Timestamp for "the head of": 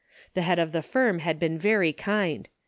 0.33-0.71